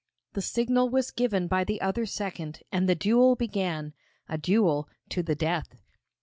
[0.33, 3.93] The signal was given by the other second, and the duel began
[4.27, 5.79] a duel 'to the death.'